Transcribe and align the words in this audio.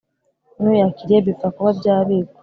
n 0.61 0.63
uyakiriye 0.71 1.19
bipfa 1.25 1.47
kuba 1.55 1.69
byabikwa 1.79 2.39